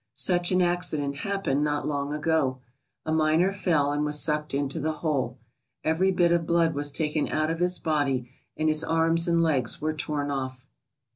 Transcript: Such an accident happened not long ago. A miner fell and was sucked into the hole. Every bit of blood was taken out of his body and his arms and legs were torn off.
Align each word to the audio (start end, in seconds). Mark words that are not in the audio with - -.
Such 0.15 0.51
an 0.51 0.63
accident 0.63 1.17
happened 1.17 1.63
not 1.63 1.85
long 1.85 2.11
ago. 2.11 2.57
A 3.05 3.11
miner 3.11 3.51
fell 3.51 3.91
and 3.91 4.03
was 4.03 4.19
sucked 4.19 4.51
into 4.51 4.79
the 4.79 4.93
hole. 5.05 5.37
Every 5.83 6.09
bit 6.09 6.31
of 6.31 6.47
blood 6.47 6.73
was 6.73 6.91
taken 6.91 7.27
out 7.29 7.51
of 7.51 7.59
his 7.59 7.77
body 7.77 8.27
and 8.57 8.67
his 8.67 8.83
arms 8.83 9.27
and 9.27 9.43
legs 9.43 9.79
were 9.79 9.93
torn 9.93 10.31
off. 10.31 10.65